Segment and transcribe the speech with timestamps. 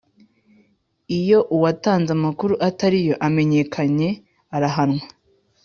[1.19, 4.09] Iyo uwatanze amakuru atariyo amenyekanye
[4.55, 5.05] arahanwa